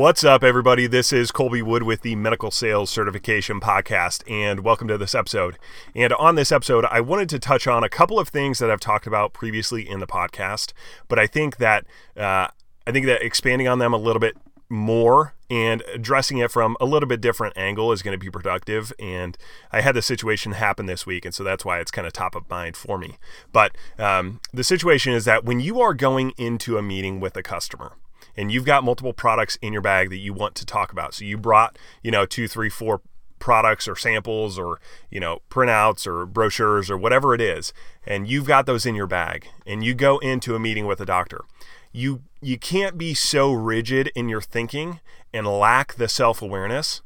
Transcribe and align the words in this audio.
What's 0.00 0.24
up, 0.24 0.42
everybody? 0.42 0.86
This 0.86 1.12
is 1.12 1.30
Kolby 1.30 1.62
Wood 1.62 1.82
with 1.82 2.00
the 2.00 2.16
Medical 2.16 2.50
Sales 2.50 2.88
Certification 2.88 3.60
Podcast, 3.60 4.22
and 4.26 4.60
welcome 4.60 4.88
to 4.88 4.96
this 4.96 5.14
episode. 5.14 5.58
And 5.94 6.14
on 6.14 6.36
this 6.36 6.50
episode, 6.50 6.86
I 6.86 7.02
wanted 7.02 7.28
to 7.28 7.38
touch 7.38 7.66
on 7.66 7.84
a 7.84 7.90
couple 7.90 8.18
of 8.18 8.30
things 8.30 8.60
that 8.60 8.70
I've 8.70 8.80
talked 8.80 9.06
about 9.06 9.34
previously 9.34 9.86
in 9.86 10.00
the 10.00 10.06
podcast, 10.06 10.72
but 11.08 11.18
I 11.18 11.26
think 11.26 11.58
that 11.58 11.84
uh, 12.16 12.48
I 12.86 12.92
think 12.92 13.04
that 13.04 13.20
expanding 13.20 13.68
on 13.68 13.78
them 13.78 13.92
a 13.92 13.98
little 13.98 14.20
bit 14.20 14.38
more 14.70 15.34
and 15.50 15.82
addressing 15.92 16.38
it 16.38 16.50
from 16.50 16.78
a 16.80 16.86
little 16.86 17.06
bit 17.06 17.20
different 17.20 17.58
angle 17.58 17.92
is 17.92 18.00
going 18.00 18.18
to 18.18 18.24
be 18.24 18.30
productive. 18.30 18.94
And 18.98 19.36
I 19.70 19.82
had 19.82 19.94
the 19.94 20.00
situation 20.00 20.52
happen 20.52 20.86
this 20.86 21.04
week, 21.04 21.26
and 21.26 21.34
so 21.34 21.44
that's 21.44 21.62
why 21.62 21.78
it's 21.78 21.90
kind 21.90 22.06
of 22.06 22.14
top 22.14 22.34
of 22.34 22.48
mind 22.48 22.74
for 22.74 22.96
me. 22.96 23.18
But 23.52 23.76
um, 23.98 24.40
the 24.50 24.64
situation 24.64 25.12
is 25.12 25.26
that 25.26 25.44
when 25.44 25.60
you 25.60 25.78
are 25.78 25.92
going 25.92 26.32
into 26.38 26.78
a 26.78 26.82
meeting 26.82 27.20
with 27.20 27.36
a 27.36 27.42
customer, 27.42 27.92
and 28.40 28.50
you've 28.50 28.64
got 28.64 28.82
multiple 28.82 29.12
products 29.12 29.58
in 29.60 29.70
your 29.70 29.82
bag 29.82 30.08
that 30.08 30.16
you 30.16 30.32
want 30.32 30.54
to 30.54 30.64
talk 30.64 30.92
about. 30.92 31.12
So 31.12 31.26
you 31.26 31.36
brought, 31.36 31.78
you 32.02 32.10
know, 32.10 32.24
two, 32.24 32.48
three, 32.48 32.70
four 32.70 33.02
products 33.38 33.86
or 33.86 33.94
samples 33.94 34.58
or, 34.58 34.80
you 35.10 35.20
know, 35.20 35.40
printouts 35.50 36.06
or 36.06 36.24
brochures 36.24 36.90
or 36.90 36.96
whatever 36.96 37.34
it 37.34 37.42
is, 37.42 37.74
and 38.06 38.26
you've 38.26 38.46
got 38.46 38.64
those 38.64 38.86
in 38.86 38.94
your 38.94 39.06
bag 39.06 39.48
and 39.66 39.84
you 39.84 39.92
go 39.92 40.16
into 40.20 40.54
a 40.54 40.58
meeting 40.58 40.86
with 40.86 41.02
a 41.02 41.04
doctor. 41.04 41.44
You 41.92 42.22
you 42.40 42.58
can't 42.58 42.96
be 42.96 43.12
so 43.12 43.52
rigid 43.52 44.10
in 44.14 44.30
your 44.30 44.40
thinking 44.40 45.00
and 45.34 45.46
lack 45.46 45.96
the 45.96 46.08
self-awareness 46.08 47.02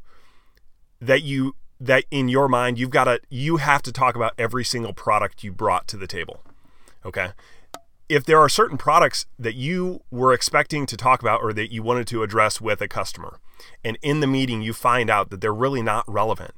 that 1.00 1.24
you 1.24 1.56
that 1.80 2.04
in 2.12 2.28
your 2.28 2.46
mind 2.46 2.78
you've 2.78 2.90
got 2.90 3.04
to 3.04 3.20
you 3.28 3.56
have 3.56 3.82
to 3.82 3.90
talk 3.92 4.14
about 4.14 4.34
every 4.38 4.62
single 4.62 4.92
product 4.92 5.42
you 5.42 5.50
brought 5.50 5.88
to 5.88 5.96
the 5.96 6.06
table. 6.06 6.44
Okay? 7.04 7.30
If 8.08 8.24
there 8.24 8.38
are 8.38 8.48
certain 8.48 8.76
products 8.76 9.26
that 9.38 9.54
you 9.54 10.02
were 10.10 10.32
expecting 10.32 10.86
to 10.86 10.96
talk 10.96 11.20
about 11.20 11.42
or 11.42 11.52
that 11.52 11.72
you 11.72 11.82
wanted 11.82 12.06
to 12.08 12.22
address 12.22 12.60
with 12.60 12.80
a 12.80 12.88
customer, 12.88 13.40
and 13.84 13.98
in 14.02 14.20
the 14.20 14.26
meeting 14.26 14.62
you 14.62 14.72
find 14.72 15.08
out 15.08 15.30
that 15.30 15.40
they're 15.40 15.54
really 15.54 15.82
not 15.82 16.04
relevant, 16.06 16.54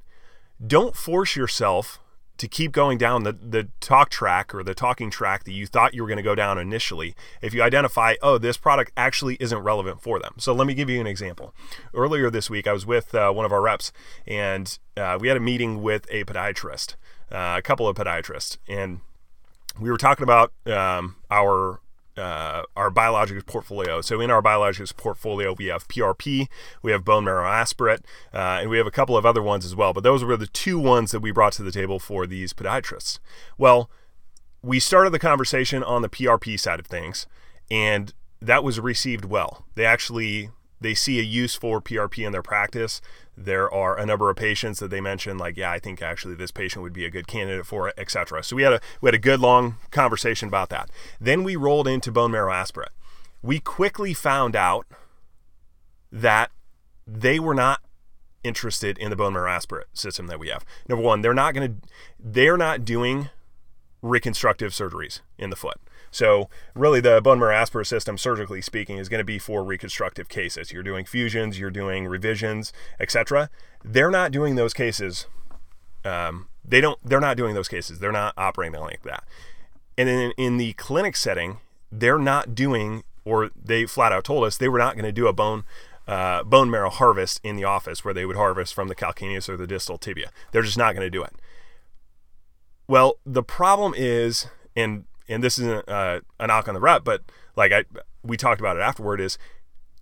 don't 0.64 0.96
force 0.96 1.36
yourself 1.36 2.00
to 2.38 2.48
keep 2.48 2.72
going 2.72 2.98
down 2.98 3.22
the, 3.22 3.32
the 3.32 3.68
talk 3.80 4.10
track 4.10 4.54
or 4.54 4.62
the 4.62 4.74
talking 4.74 5.10
track 5.10 5.44
that 5.44 5.52
you 5.52 5.66
thought 5.66 5.94
you 5.94 6.02
were 6.02 6.08
going 6.08 6.18
to 6.18 6.22
go 6.22 6.34
down 6.34 6.58
initially 6.58 7.14
if 7.40 7.54
you 7.54 7.62
identify, 7.62 8.14
oh, 8.20 8.36
this 8.36 8.56
product 8.56 8.92
actually 8.96 9.36
isn't 9.40 9.58
relevant 9.58 10.02
for 10.02 10.18
them. 10.18 10.34
So 10.36 10.52
let 10.52 10.66
me 10.66 10.74
give 10.74 10.90
you 10.90 11.00
an 11.00 11.06
example. 11.06 11.54
Earlier 11.94 12.30
this 12.30 12.50
week, 12.50 12.66
I 12.66 12.72
was 12.72 12.84
with 12.84 13.14
uh, 13.14 13.32
one 13.32 13.46
of 13.46 13.52
our 13.52 13.62
reps 13.62 13.92
and 14.26 14.78
uh, 14.96 15.16
we 15.18 15.28
had 15.28 15.36
a 15.36 15.40
meeting 15.40 15.82
with 15.82 16.06
a 16.10 16.24
podiatrist, 16.24 16.96
uh, 17.30 17.54
a 17.56 17.62
couple 17.62 17.88
of 17.88 17.96
podiatrists, 17.96 18.58
and 18.68 19.00
we 19.80 19.90
were 19.90 19.98
talking 19.98 20.24
about 20.24 20.52
um, 20.66 21.16
our 21.30 21.80
uh, 22.16 22.62
our 22.74 22.90
biologics 22.90 23.44
portfolio. 23.44 24.00
So 24.00 24.20
in 24.20 24.30
our 24.30 24.42
biologics 24.42 24.96
portfolio, 24.96 25.54
we 25.56 25.66
have 25.66 25.86
PRP, 25.86 26.48
we 26.82 26.92
have 26.92 27.04
bone 27.04 27.24
marrow 27.24 27.46
aspirate, 27.46 28.00
uh, 28.32 28.58
and 28.60 28.70
we 28.70 28.78
have 28.78 28.86
a 28.86 28.90
couple 28.90 29.16
of 29.16 29.26
other 29.26 29.42
ones 29.42 29.64
as 29.66 29.76
well. 29.76 29.92
But 29.92 30.02
those 30.02 30.24
were 30.24 30.36
the 30.36 30.46
two 30.46 30.78
ones 30.78 31.10
that 31.10 31.20
we 31.20 31.30
brought 31.30 31.52
to 31.54 31.62
the 31.62 31.72
table 31.72 31.98
for 31.98 32.26
these 32.26 32.52
podiatrists. 32.52 33.18
Well, 33.58 33.90
we 34.62 34.80
started 34.80 35.10
the 35.10 35.18
conversation 35.18 35.82
on 35.82 36.02
the 36.02 36.08
PRP 36.08 36.58
side 36.58 36.80
of 36.80 36.86
things, 36.86 37.26
and 37.70 38.14
that 38.40 38.64
was 38.64 38.80
received 38.80 39.26
well. 39.26 39.66
They 39.74 39.84
actually 39.84 40.50
they 40.80 40.94
see 40.94 41.18
a 41.18 41.22
use 41.22 41.54
for 41.54 41.80
PRP 41.80 42.26
in 42.26 42.32
their 42.32 42.42
practice. 42.42 43.00
There 43.36 43.72
are 43.72 43.98
a 43.98 44.06
number 44.06 44.30
of 44.30 44.36
patients 44.36 44.78
that 44.80 44.88
they 44.88 45.00
mentioned, 45.00 45.38
like, 45.38 45.56
yeah, 45.56 45.70
I 45.70 45.78
think 45.78 46.02
actually 46.02 46.34
this 46.34 46.50
patient 46.50 46.82
would 46.82 46.92
be 46.92 47.04
a 47.04 47.10
good 47.10 47.26
candidate 47.26 47.66
for 47.66 47.88
it, 47.88 47.94
etc. 47.98 48.42
So 48.42 48.56
we 48.56 48.62
had 48.62 48.74
a 48.74 48.80
we 49.00 49.08
had 49.08 49.14
a 49.14 49.18
good 49.18 49.40
long 49.40 49.76
conversation 49.90 50.48
about 50.48 50.70
that. 50.70 50.90
Then 51.20 51.44
we 51.44 51.56
rolled 51.56 51.88
into 51.88 52.12
bone 52.12 52.30
marrow 52.30 52.52
aspirate. 52.52 52.90
We 53.42 53.60
quickly 53.60 54.14
found 54.14 54.56
out 54.56 54.86
that 56.10 56.50
they 57.06 57.38
were 57.38 57.54
not 57.54 57.80
interested 58.42 58.96
in 58.98 59.10
the 59.10 59.16
bone 59.16 59.34
marrow 59.34 59.50
aspirate 59.50 59.86
system 59.92 60.28
that 60.28 60.38
we 60.38 60.48
have. 60.48 60.64
Number 60.88 61.04
one, 61.04 61.20
they're 61.20 61.34
not 61.34 61.54
going 61.54 61.80
to 61.80 61.88
they're 62.18 62.56
not 62.56 62.84
doing 62.84 63.30
reconstructive 64.02 64.72
surgeries 64.72 65.20
in 65.38 65.50
the 65.50 65.56
foot. 65.56 65.78
So, 66.16 66.48
really, 66.74 67.02
the 67.02 67.20
bone 67.20 67.38
marrow 67.38 67.54
aspirate 67.54 67.88
system, 67.88 68.16
surgically 68.16 68.62
speaking, 68.62 68.96
is 68.96 69.10
going 69.10 69.18
to 69.18 69.24
be 69.24 69.38
for 69.38 69.62
reconstructive 69.62 70.30
cases. 70.30 70.72
You're 70.72 70.82
doing 70.82 71.04
fusions, 71.04 71.58
you're 71.58 71.70
doing 71.70 72.06
revisions, 72.06 72.72
etc. 72.98 73.50
They're 73.84 74.10
not 74.10 74.32
doing 74.32 74.54
those 74.54 74.72
cases. 74.72 75.26
Um, 76.06 76.48
they 76.64 76.80
don't. 76.80 76.98
They're 77.04 77.20
not 77.20 77.36
doing 77.36 77.54
those 77.54 77.68
cases. 77.68 77.98
They're 77.98 78.12
not 78.12 78.32
operating 78.38 78.80
like 78.80 79.02
that. 79.02 79.24
And 79.98 80.08
in, 80.08 80.32
in 80.38 80.56
the 80.56 80.72
clinic 80.72 81.16
setting, 81.16 81.58
they're 81.92 82.18
not 82.18 82.54
doing, 82.54 83.04
or 83.26 83.50
they 83.54 83.84
flat 83.84 84.10
out 84.10 84.24
told 84.24 84.44
us 84.44 84.56
they 84.56 84.70
were 84.70 84.78
not 84.78 84.94
going 84.94 85.04
to 85.04 85.12
do 85.12 85.26
a 85.26 85.34
bone 85.34 85.64
uh, 86.08 86.42
bone 86.44 86.70
marrow 86.70 86.88
harvest 86.88 87.40
in 87.44 87.56
the 87.56 87.64
office 87.64 88.06
where 88.06 88.14
they 88.14 88.24
would 88.24 88.36
harvest 88.36 88.72
from 88.72 88.88
the 88.88 88.94
calcaneus 88.94 89.50
or 89.50 89.58
the 89.58 89.66
distal 89.66 89.98
tibia. 89.98 90.30
They're 90.52 90.62
just 90.62 90.78
not 90.78 90.94
going 90.94 91.04
to 91.04 91.10
do 91.10 91.22
it. 91.22 91.34
Well, 92.88 93.18
the 93.26 93.42
problem 93.42 93.92
is, 93.94 94.46
and 94.74 95.04
and 95.28 95.42
this 95.42 95.58
isn't 95.58 95.88
uh, 95.88 96.20
a 96.38 96.46
knock 96.46 96.68
on 96.68 96.74
the 96.74 96.80
rep, 96.80 97.04
but 97.04 97.22
like 97.56 97.72
I 97.72 97.84
we 98.22 98.36
talked 98.36 98.60
about 98.60 98.76
it 98.76 98.80
afterward, 98.80 99.20
is 99.20 99.38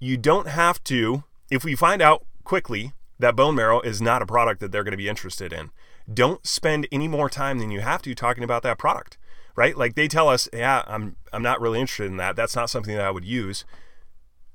you 0.00 0.16
don't 0.16 0.48
have 0.48 0.82
to 0.84 1.24
if 1.50 1.64
we 1.64 1.74
find 1.74 2.02
out 2.02 2.24
quickly 2.42 2.92
that 3.18 3.36
bone 3.36 3.54
marrow 3.54 3.80
is 3.80 4.02
not 4.02 4.22
a 4.22 4.26
product 4.26 4.60
that 4.60 4.72
they're 4.72 4.84
going 4.84 4.92
to 4.92 4.98
be 4.98 5.08
interested 5.08 5.52
in. 5.52 5.70
Don't 6.12 6.46
spend 6.46 6.86
any 6.92 7.08
more 7.08 7.30
time 7.30 7.58
than 7.58 7.70
you 7.70 7.80
have 7.80 8.02
to 8.02 8.14
talking 8.14 8.44
about 8.44 8.62
that 8.62 8.78
product, 8.78 9.16
right? 9.56 9.76
Like 9.76 9.94
they 9.94 10.08
tell 10.08 10.28
us, 10.28 10.48
yeah, 10.52 10.82
I'm 10.86 11.16
I'm 11.32 11.42
not 11.42 11.60
really 11.60 11.80
interested 11.80 12.06
in 12.06 12.16
that. 12.18 12.36
That's 12.36 12.56
not 12.56 12.70
something 12.70 12.94
that 12.94 13.04
I 13.04 13.10
would 13.10 13.24
use. 13.24 13.64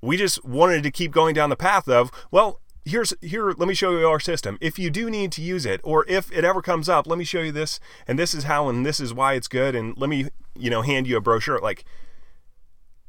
We 0.01 0.15
just 0.17 0.45
wanted 0.45 0.83
to 0.83 0.91
keep 0.91 1.11
going 1.11 1.33
down 1.33 1.49
the 1.49 1.55
path 1.57 1.89
of, 1.89 2.11
well, 2.31 2.61
here's 2.89 3.13
here 3.21 3.51
let 3.51 3.67
me 3.67 3.73
show 3.73 3.97
you 3.97 4.07
our 4.07 4.19
system. 4.19 4.57
If 4.61 4.77
you 4.79 4.89
do 4.89 5.09
need 5.09 5.31
to 5.33 5.41
use 5.41 5.65
it 5.65 5.79
or 5.83 6.05
if 6.07 6.31
it 6.31 6.43
ever 6.43 6.61
comes 6.61 6.89
up 6.89 7.07
let 7.07 7.17
me 7.17 7.25
show 7.25 7.41
you 7.41 7.51
this 7.51 7.79
and 8.07 8.17
this 8.17 8.33
is 8.33 8.43
how 8.45 8.67
and 8.69 8.85
this 8.85 8.99
is 8.99 9.13
why 9.13 9.33
it's 9.33 9.47
good 9.47 9.75
and 9.75 9.97
let 9.97 10.09
me 10.09 10.29
you 10.57 10.69
know 10.69 10.81
hand 10.81 11.07
you 11.07 11.17
a 11.17 11.21
brochure 11.21 11.59
like 11.59 11.85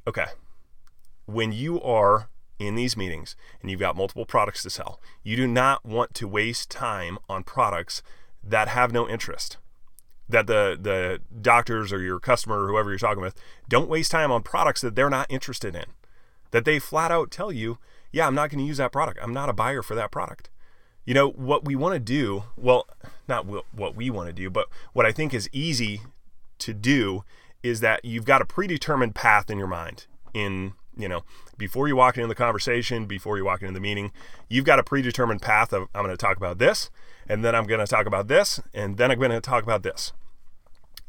okay. 0.06 0.26
When 1.26 1.52
you 1.52 1.80
are 1.82 2.28
in 2.58 2.74
these 2.74 2.96
meetings 2.96 3.36
and 3.60 3.70
you've 3.70 3.80
got 3.80 3.96
multiple 3.96 4.26
products 4.26 4.62
to 4.62 4.70
sell 4.70 5.00
you 5.22 5.36
do 5.36 5.46
not 5.46 5.84
want 5.84 6.14
to 6.14 6.28
waste 6.28 6.70
time 6.70 7.18
on 7.28 7.42
products 7.42 8.02
that 8.44 8.68
have 8.68 8.92
no 8.92 9.08
interest 9.08 9.56
that 10.28 10.46
the 10.46 10.78
the 10.80 11.20
doctors 11.40 11.92
or 11.92 12.00
your 12.00 12.20
customer 12.20 12.64
or 12.64 12.68
whoever 12.68 12.90
you're 12.90 12.98
talking 12.98 13.22
with 13.22 13.34
don't 13.68 13.88
waste 13.88 14.10
time 14.10 14.30
on 14.30 14.42
products 14.42 14.80
that 14.80 14.94
they're 14.94 15.10
not 15.10 15.26
interested 15.30 15.74
in 15.74 15.86
that 16.50 16.64
they 16.64 16.78
flat 16.78 17.10
out 17.10 17.30
tell 17.30 17.50
you 17.50 17.78
yeah, 18.12 18.26
I'm 18.26 18.34
not 18.34 18.50
going 18.50 18.58
to 18.58 18.64
use 18.64 18.78
that 18.78 18.92
product. 18.92 19.18
I'm 19.22 19.32
not 19.32 19.48
a 19.48 19.52
buyer 19.52 19.82
for 19.82 19.94
that 19.94 20.10
product. 20.10 20.50
You 21.04 21.14
know, 21.14 21.30
what 21.30 21.64
we 21.64 21.74
want 21.74 21.94
to 21.94 22.00
do, 22.00 22.44
well, 22.56 22.86
not 23.28 23.46
what 23.46 23.96
we 23.96 24.10
want 24.10 24.28
to 24.28 24.32
do, 24.32 24.50
but 24.50 24.68
what 24.92 25.06
I 25.06 25.12
think 25.12 25.32
is 25.32 25.48
easy 25.52 26.02
to 26.58 26.74
do 26.74 27.24
is 27.62 27.80
that 27.80 28.04
you've 28.04 28.24
got 28.24 28.42
a 28.42 28.44
predetermined 28.44 29.14
path 29.14 29.50
in 29.50 29.58
your 29.58 29.66
mind 29.66 30.06
in 30.32 30.74
you 30.96 31.08
know 31.08 31.22
before 31.56 31.88
you 31.88 31.96
walk 31.96 32.16
into 32.16 32.28
the 32.28 32.34
conversation 32.34 33.06
before 33.06 33.36
you 33.36 33.44
walk 33.44 33.62
into 33.62 33.72
the 33.72 33.80
meeting 33.80 34.12
you've 34.48 34.64
got 34.64 34.78
a 34.78 34.82
predetermined 34.82 35.42
path 35.42 35.72
of 35.72 35.88
i'm 35.94 36.04
going 36.04 36.10
to 36.10 36.16
talk 36.16 36.36
about 36.36 36.58
this 36.58 36.90
and 37.28 37.44
then 37.44 37.54
i'm 37.54 37.66
going 37.66 37.80
to 37.80 37.86
talk 37.86 38.06
about 38.06 38.28
this 38.28 38.60
and 38.74 38.96
then 38.96 39.10
i'm 39.10 39.18
going 39.18 39.30
to 39.30 39.40
talk 39.40 39.62
about 39.62 39.82
this 39.82 40.12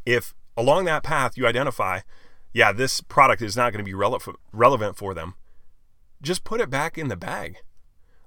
if 0.05 0.33
along 0.57 0.85
that 0.85 1.03
path 1.03 1.37
you 1.37 1.47
identify 1.47 1.99
yeah 2.53 2.71
this 2.71 3.01
product 3.01 3.41
is 3.41 3.55
not 3.55 3.71
going 3.71 3.83
to 3.83 3.89
be 3.89 3.93
relevant 3.93 4.37
relevant 4.51 4.95
for 4.95 5.13
them 5.13 5.35
just 6.21 6.43
put 6.43 6.61
it 6.61 6.69
back 6.69 6.97
in 6.97 7.07
the 7.07 7.15
bag. 7.15 7.57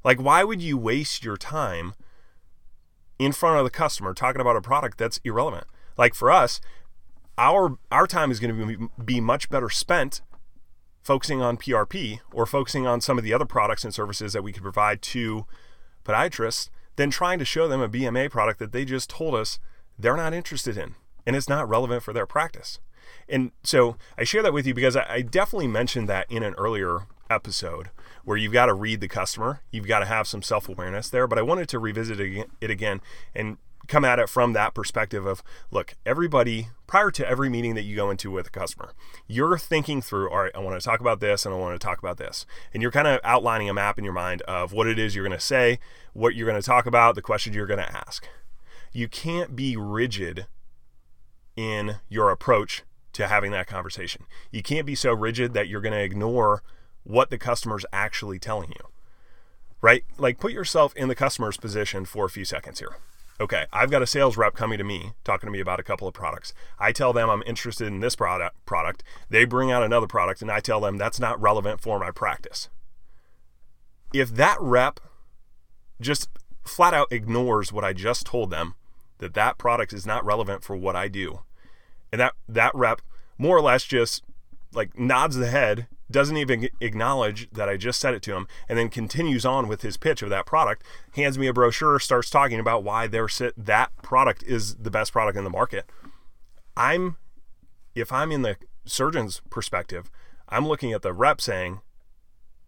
Like, 0.02 0.20
why 0.20 0.44
would 0.44 0.60
you 0.60 0.76
waste 0.76 1.24
your 1.24 1.36
time 1.36 1.94
in 3.18 3.32
front 3.32 3.58
of 3.58 3.64
the 3.64 3.70
customer 3.70 4.12
talking 4.12 4.40
about 4.40 4.56
a 4.56 4.60
product 4.60 4.98
that's 4.98 5.20
irrelevant? 5.24 5.66
Like 5.96 6.14
for 6.14 6.30
us, 6.30 6.60
our 7.38 7.78
our 7.90 8.06
time 8.06 8.30
is 8.30 8.40
going 8.40 8.56
to 8.56 8.66
be 8.66 8.88
be 9.04 9.20
much 9.20 9.48
better 9.48 9.70
spent 9.70 10.20
focusing 11.02 11.42
on 11.42 11.56
PRP 11.56 12.20
or 12.32 12.46
focusing 12.46 12.86
on 12.86 13.00
some 13.00 13.18
of 13.18 13.24
the 13.24 13.32
other 13.34 13.44
products 13.44 13.84
and 13.84 13.94
services 13.94 14.32
that 14.32 14.42
we 14.42 14.52
could 14.52 14.62
provide 14.62 15.02
to 15.02 15.46
podiatrists 16.04 16.70
than 16.96 17.10
trying 17.10 17.38
to 17.38 17.44
show 17.44 17.68
them 17.68 17.80
a 17.80 17.88
BMA 17.88 18.30
product 18.30 18.58
that 18.58 18.72
they 18.72 18.84
just 18.84 19.10
told 19.10 19.34
us 19.34 19.58
they're 19.98 20.16
not 20.16 20.32
interested 20.34 20.76
in. 20.78 20.94
and 21.26 21.34
it's 21.36 21.48
not 21.48 21.68
relevant 21.68 22.02
for 22.02 22.12
their 22.12 22.26
practice. 22.26 22.80
And 23.28 23.52
so 23.62 23.96
I 24.18 24.24
share 24.24 24.42
that 24.42 24.52
with 24.52 24.66
you 24.66 24.74
because 24.74 24.96
I 24.96 25.22
definitely 25.22 25.68
mentioned 25.68 26.08
that 26.08 26.26
in 26.30 26.42
an 26.42 26.54
earlier 26.54 27.06
episode 27.30 27.90
where 28.24 28.36
you've 28.36 28.52
got 28.52 28.66
to 28.66 28.74
read 28.74 29.00
the 29.00 29.08
customer, 29.08 29.60
you've 29.70 29.86
got 29.86 30.00
to 30.00 30.06
have 30.06 30.26
some 30.26 30.42
self 30.42 30.68
awareness 30.68 31.08
there. 31.08 31.26
But 31.26 31.38
I 31.38 31.42
wanted 31.42 31.68
to 31.70 31.78
revisit 31.78 32.20
it 32.20 32.70
again 32.70 33.00
and 33.34 33.58
come 33.86 34.04
at 34.04 34.18
it 34.18 34.28
from 34.28 34.52
that 34.52 34.74
perspective 34.74 35.26
of 35.26 35.42
look, 35.70 35.94
everybody, 36.06 36.68
prior 36.86 37.10
to 37.10 37.28
every 37.28 37.50
meeting 37.50 37.74
that 37.74 37.82
you 37.82 37.96
go 37.96 38.10
into 38.10 38.30
with 38.30 38.46
a 38.46 38.50
customer, 38.50 38.92
you're 39.26 39.58
thinking 39.58 40.00
through, 40.00 40.30
all 40.30 40.44
right, 40.44 40.52
I 40.54 40.60
want 40.60 40.80
to 40.80 40.84
talk 40.84 41.00
about 41.00 41.20
this 41.20 41.44
and 41.44 41.54
I 41.54 41.58
want 41.58 41.78
to 41.78 41.84
talk 41.84 41.98
about 41.98 42.16
this. 42.16 42.46
And 42.72 42.82
you're 42.82 42.90
kind 42.90 43.08
of 43.08 43.20
outlining 43.24 43.68
a 43.68 43.74
map 43.74 43.98
in 43.98 44.04
your 44.04 44.14
mind 44.14 44.42
of 44.42 44.72
what 44.72 44.86
it 44.86 44.98
is 44.98 45.14
you're 45.14 45.26
going 45.26 45.38
to 45.38 45.44
say, 45.44 45.78
what 46.12 46.34
you're 46.34 46.48
going 46.48 46.60
to 46.60 46.66
talk 46.66 46.86
about, 46.86 47.14
the 47.14 47.22
questions 47.22 47.56
you're 47.56 47.66
going 47.66 47.80
to 47.80 47.96
ask. 47.96 48.26
You 48.92 49.08
can't 49.08 49.56
be 49.56 49.76
rigid 49.76 50.46
in 51.56 51.96
your 52.08 52.30
approach 52.30 52.84
to 53.12 53.28
having 53.28 53.52
that 53.52 53.66
conversation. 53.66 54.24
You 54.50 54.62
can't 54.62 54.86
be 54.86 54.94
so 54.94 55.12
rigid 55.12 55.54
that 55.54 55.68
you're 55.68 55.80
going 55.80 55.92
to 55.92 56.02
ignore 56.02 56.62
what 57.04 57.30
the 57.30 57.38
customer's 57.38 57.86
actually 57.92 58.38
telling 58.38 58.70
you. 58.70 58.88
Right? 59.80 60.04
Like 60.18 60.40
put 60.40 60.52
yourself 60.52 60.96
in 60.96 61.08
the 61.08 61.14
customer's 61.14 61.56
position 61.56 62.04
for 62.04 62.24
a 62.24 62.30
few 62.30 62.44
seconds 62.44 62.80
here 62.80 62.96
okay, 63.40 63.66
I've 63.72 63.90
got 63.90 64.02
a 64.02 64.06
sales 64.06 64.36
rep 64.36 64.54
coming 64.54 64.78
to 64.78 64.84
me 64.84 65.12
talking 65.24 65.46
to 65.46 65.52
me 65.52 65.60
about 65.60 65.80
a 65.80 65.84
couple 65.84 66.06
of 66.06 66.14
products. 66.14 66.54
I 66.78 66.92
tell 66.92 67.12
them 67.12 67.28
I'm 67.28 67.42
interested 67.46 67.86
in 67.88 68.00
this 68.00 68.16
product 68.16 68.64
product. 68.66 69.02
They 69.28 69.44
bring 69.44 69.70
out 69.70 69.82
another 69.82 70.06
product 70.06 70.42
and 70.42 70.50
I 70.50 70.60
tell 70.60 70.80
them 70.80 70.96
that's 70.96 71.20
not 71.20 71.40
relevant 71.40 71.80
for 71.80 71.98
my 71.98 72.10
practice. 72.10 72.68
If 74.12 74.34
that 74.36 74.56
rep 74.60 75.00
just 76.00 76.28
flat 76.64 76.94
out 76.94 77.12
ignores 77.12 77.72
what 77.72 77.84
I 77.84 77.92
just 77.92 78.26
told 78.26 78.50
them 78.50 78.74
that 79.18 79.34
that 79.34 79.58
product 79.58 79.92
is 79.92 80.06
not 80.06 80.24
relevant 80.24 80.62
for 80.62 80.76
what 80.76 80.96
I 80.96 81.08
do 81.08 81.40
and 82.12 82.20
that 82.20 82.34
that 82.48 82.74
rep 82.74 83.00
more 83.38 83.56
or 83.56 83.62
less 83.62 83.84
just 83.84 84.22
like 84.72 84.98
nods 84.98 85.36
the 85.36 85.48
head 85.48 85.86
doesn't 86.14 86.36
even 86.36 86.68
acknowledge 86.80 87.50
that 87.50 87.68
I 87.68 87.76
just 87.76 87.98
said 87.98 88.14
it 88.14 88.22
to 88.22 88.36
him, 88.36 88.46
and 88.68 88.78
then 88.78 88.88
continues 88.88 89.44
on 89.44 89.66
with 89.66 89.82
his 89.82 89.96
pitch 89.96 90.22
of 90.22 90.30
that 90.30 90.46
product, 90.46 90.84
hands 91.16 91.36
me 91.36 91.48
a 91.48 91.52
brochure, 91.52 91.98
starts 91.98 92.30
talking 92.30 92.60
about 92.60 92.84
why 92.84 93.08
their 93.08 93.28
that 93.56 93.90
product 94.00 94.44
is 94.44 94.76
the 94.76 94.92
best 94.92 95.12
product 95.12 95.36
in 95.36 95.42
the 95.42 95.50
market. 95.50 95.90
I'm 96.76 97.16
if 97.96 98.12
I'm 98.12 98.30
in 98.30 98.42
the 98.42 98.56
surgeon's 98.84 99.42
perspective, 99.50 100.08
I'm 100.48 100.68
looking 100.68 100.92
at 100.92 101.02
the 101.02 101.12
rep 101.12 101.40
saying, 101.40 101.80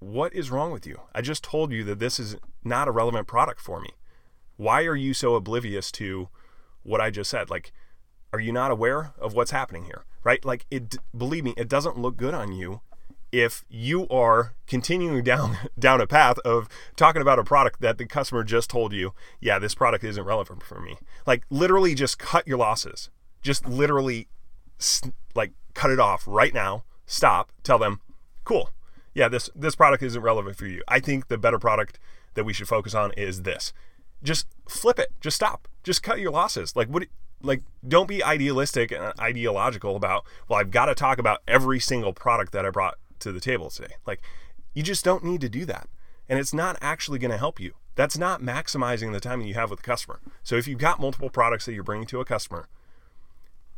What 0.01 0.35
is 0.35 0.51
wrong 0.51 0.73
with 0.73 0.85
you? 0.85 1.03
I 1.15 1.21
just 1.21 1.45
told 1.45 1.71
you 1.71 1.85
that 1.85 2.01
this 2.01 2.19
is 2.19 2.37
not 2.65 2.89
a 2.89 2.93
relevant 2.93 3.29
product 3.29 3.61
for 3.61 3.81
me. 3.81 3.91
Why 4.57 4.83
are 4.87 4.97
you 4.97 5.15
so 5.15 5.37
oblivious 5.37 5.93
to 5.93 6.31
what 6.83 7.01
I 7.01 7.11
just 7.11 7.31
said? 7.31 7.49
Like, 7.49 7.73
are 8.33 8.41
you 8.41 8.51
not 8.51 8.73
aware 8.73 9.13
of 9.21 9.35
what's 9.35 9.53
happening 9.53 9.85
here? 9.85 10.05
Right? 10.25 10.45
Like, 10.45 10.67
it, 10.69 10.97
believe 11.17 11.45
me, 11.45 11.55
it 11.57 11.69
doesn't 11.69 11.97
look 11.97 12.17
good 12.17 12.35
on 12.35 12.51
you 12.51 12.81
if 13.33 13.65
you 13.69 14.09
are 14.09 14.55
continuing 14.67 15.23
down 15.23 15.57
down 15.79 16.01
a 16.01 16.07
path 16.07 16.39
of 16.41 16.69
talking 16.97 17.23
about 17.23 17.39
a 17.39 17.45
product 17.45 17.81
that 17.81 17.99
the 17.99 18.07
customer 18.07 18.45
just 18.45 18.71
told 18.71 18.93
you, 18.93 19.13
yeah, 19.41 19.59
this 19.59 19.75
product 19.75 20.05
isn't 20.05 20.25
relevant 20.25 20.63
for 20.63 20.81
me. 20.81 20.97
Like 21.27 21.45
literally 21.51 21.95
just 21.95 22.19
cut 22.19 22.47
your 22.47 22.59
losses. 22.59 23.11
Just 23.43 23.67
literally 23.67 24.29
like 25.35 25.53
cut 25.75 25.91
it 25.91 26.01
off 26.01 26.25
right 26.27 26.53
now. 26.53 26.85
Stop. 27.07 27.53
Tell 27.63 27.79
them, 27.79 28.01
"Cool. 28.45 28.71
Yeah, 29.15 29.29
this 29.29 29.51
this 29.55 29.75
product 29.75 30.03
isn't 30.03 30.21
relevant 30.21 30.57
for 30.57 30.67
you. 30.67 30.83
I 30.89 31.01
think 31.01 31.29
the 31.29 31.39
better 31.39 31.59
product 31.59 31.99
that 32.35 32.45
we 32.45 32.53
should 32.53 32.69
focus 32.69 32.95
on 32.95 33.13
is 33.13 33.43
this." 33.43 33.73
Just 34.23 34.47
flip 34.69 34.99
it. 34.99 35.13
Just 35.21 35.37
stop. 35.37 35.69
Just 35.85 36.03
cut 36.03 36.19
your 36.19 36.33
losses. 36.33 36.75
Like 36.75 36.89
what 36.89 37.07
like 37.43 37.63
don't 37.87 38.09
be 38.09 38.23
idealistic 38.23 38.91
and 38.91 39.13
ideological 39.21 39.97
about, 39.97 40.25
well, 40.49 40.59
I've 40.59 40.71
got 40.71 40.87
to 40.87 40.95
talk 40.95 41.19
about 41.19 41.43
every 41.47 41.79
single 41.79 42.13
product 42.13 42.53
that 42.53 42.65
I 42.65 42.71
brought 42.71 42.97
to 43.21 43.33
the 43.33 43.41
table 43.41 43.71
today. 43.71 43.95
Like, 44.07 44.23
you 44.75 44.83
just 44.83 45.05
don't 45.05 45.25
need 45.25 45.41
to 45.41 45.49
do 45.49 45.65
that. 45.65 45.89
And 46.29 46.39
it's 46.39 46.53
not 46.53 46.77
actually 46.81 47.19
going 47.19 47.31
to 47.31 47.39
help 47.39 47.59
you. 47.59 47.75
That's 47.95 48.19
not 48.19 48.43
maximizing 48.43 49.13
the 49.13 49.21
time 49.21 49.41
you 49.41 49.55
have 49.55 49.71
with 49.71 49.81
the 49.81 49.87
customer. 49.87 50.21
So 50.43 50.57
if 50.57 50.69
you've 50.69 50.79
got 50.79 51.01
multiple 51.01 51.31
products 51.31 51.65
that 51.65 51.73
you're 51.73 51.83
bringing 51.83 52.07
to 52.09 52.21
a 52.21 52.27
customer, 52.27 52.69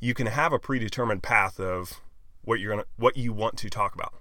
you 0.01 0.13
can 0.13 0.27
have 0.27 0.53
a 0.53 0.59
predetermined 0.59 1.23
path 1.23 1.61
of 1.61 2.01
what 2.43 2.59
you're 2.59 2.73
going 2.73 2.83
to 2.83 2.89
what 2.97 3.17
you 3.17 3.33
want 3.33 3.57
to 3.59 3.71
talk 3.71 3.95
about. 3.95 4.15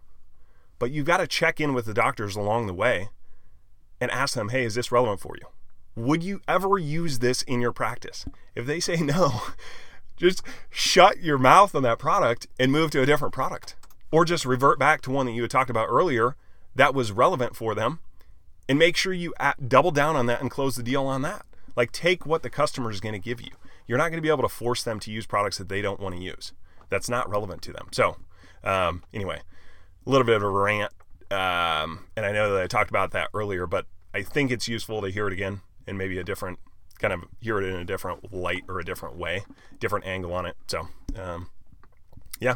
But 0.77 0.91
you've 0.91 1.07
got 1.07 1.17
to 1.17 1.27
check 1.27 1.59
in 1.59 1.73
with 1.73 1.85
the 1.85 1.93
doctors 1.93 2.35
along 2.35 2.67
the 2.67 2.73
way 2.73 3.09
and 3.99 4.11
ask 4.11 4.35
them, 4.35 4.49
"Hey, 4.49 4.65
is 4.65 4.75
this 4.75 4.91
relevant 4.91 5.19
for 5.19 5.35
you? 5.35 5.47
Would 5.95 6.23
you 6.23 6.41
ever 6.47 6.77
use 6.77 7.19
this 7.19 7.41
in 7.41 7.61
your 7.61 7.71
practice?" 7.71 8.25
If 8.53 8.67
they 8.67 8.79
say 8.79 8.97
no, 9.01 9.41
just 10.15 10.43
shut 10.69 11.19
your 11.21 11.39
mouth 11.39 11.73
on 11.73 11.81
that 11.83 11.97
product 11.97 12.47
and 12.59 12.71
move 12.71 12.91
to 12.91 13.01
a 13.01 13.05
different 13.05 13.33
product 13.33 13.75
or 14.11 14.25
just 14.25 14.45
revert 14.45 14.79
back 14.79 15.01
to 15.01 15.11
one 15.11 15.25
that 15.25 15.33
you 15.33 15.41
had 15.41 15.51
talked 15.51 15.69
about 15.69 15.87
earlier 15.89 16.35
that 16.75 16.93
was 16.93 17.11
relevant 17.11 17.55
for 17.55 17.75
them 17.75 17.99
and 18.69 18.77
make 18.77 18.95
sure 18.95 19.13
you 19.13 19.33
double 19.67 19.91
down 19.91 20.15
on 20.15 20.25
that 20.27 20.41
and 20.41 20.51
close 20.51 20.75
the 20.75 20.83
deal 20.83 21.05
on 21.05 21.21
that. 21.23 21.45
Like 21.75 21.91
take 21.91 22.25
what 22.25 22.43
the 22.43 22.49
customer 22.49 22.89
is 22.89 22.99
going 22.99 23.13
to 23.13 23.19
give 23.19 23.41
you. 23.41 23.51
You're 23.87 23.97
not 23.97 24.09
going 24.09 24.17
to 24.17 24.21
be 24.21 24.29
able 24.29 24.43
to 24.43 24.49
force 24.49 24.83
them 24.83 24.99
to 25.01 25.11
use 25.11 25.25
products 25.25 25.57
that 25.57 25.69
they 25.69 25.81
don't 25.81 25.99
want 25.99 26.15
to 26.15 26.21
use. 26.21 26.53
That's 26.89 27.09
not 27.09 27.29
relevant 27.29 27.61
to 27.63 27.73
them. 27.73 27.87
So, 27.91 28.17
um, 28.63 29.03
anyway, 29.13 29.41
a 30.05 30.09
little 30.09 30.25
bit 30.25 30.35
of 30.35 30.43
a 30.43 30.49
rant. 30.49 30.91
Um, 31.29 32.05
and 32.15 32.25
I 32.25 32.31
know 32.31 32.53
that 32.53 32.63
I 32.63 32.67
talked 32.67 32.89
about 32.89 33.11
that 33.11 33.29
earlier, 33.33 33.67
but 33.67 33.85
I 34.13 34.23
think 34.23 34.51
it's 34.51 34.67
useful 34.67 35.01
to 35.01 35.09
hear 35.09 35.27
it 35.27 35.33
again 35.33 35.61
and 35.85 35.97
maybe 35.97 36.17
a 36.17 36.23
different 36.23 36.59
kind 36.99 37.13
of 37.13 37.25
hear 37.39 37.59
it 37.59 37.65
in 37.65 37.75
a 37.75 37.85
different 37.85 38.33
light 38.33 38.63
or 38.67 38.79
a 38.79 38.85
different 38.85 39.17
way, 39.17 39.43
different 39.79 40.05
angle 40.05 40.33
on 40.33 40.45
it. 40.45 40.55
So, 40.67 40.87
um, 41.15 41.49
yeah, 42.39 42.55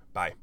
Bye. 0.13 0.33